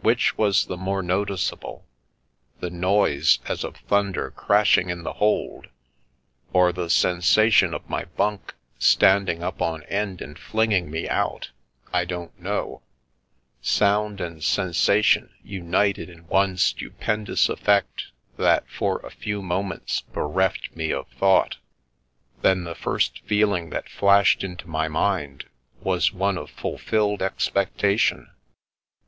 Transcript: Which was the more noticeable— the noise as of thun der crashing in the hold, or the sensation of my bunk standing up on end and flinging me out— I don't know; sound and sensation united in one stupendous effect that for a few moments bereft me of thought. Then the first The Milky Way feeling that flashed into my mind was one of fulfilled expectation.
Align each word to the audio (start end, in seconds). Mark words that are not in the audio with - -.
Which 0.00 0.38
was 0.38 0.66
the 0.66 0.76
more 0.76 1.02
noticeable— 1.02 1.86
the 2.60 2.70
noise 2.70 3.40
as 3.48 3.64
of 3.64 3.76
thun 3.88 4.12
der 4.12 4.30
crashing 4.30 4.90
in 4.90 5.02
the 5.02 5.14
hold, 5.14 5.66
or 6.52 6.72
the 6.72 6.88
sensation 6.88 7.74
of 7.74 7.90
my 7.90 8.04
bunk 8.04 8.54
standing 8.78 9.42
up 9.42 9.60
on 9.60 9.82
end 9.88 10.22
and 10.22 10.38
flinging 10.38 10.88
me 10.88 11.08
out— 11.08 11.50
I 11.92 12.04
don't 12.04 12.38
know; 12.40 12.82
sound 13.60 14.20
and 14.20 14.40
sensation 14.44 15.32
united 15.42 16.10
in 16.10 16.28
one 16.28 16.56
stupendous 16.58 17.48
effect 17.48 18.12
that 18.36 18.68
for 18.68 19.00
a 19.00 19.10
few 19.10 19.42
moments 19.42 20.00
bereft 20.02 20.76
me 20.76 20.92
of 20.92 21.08
thought. 21.08 21.56
Then 22.40 22.62
the 22.62 22.76
first 22.76 23.14
The 23.14 23.20
Milky 23.22 23.24
Way 23.24 23.28
feeling 23.50 23.70
that 23.70 23.88
flashed 23.88 24.44
into 24.44 24.68
my 24.68 24.86
mind 24.86 25.46
was 25.80 26.12
one 26.12 26.38
of 26.38 26.50
fulfilled 26.50 27.20
expectation. 27.20 28.30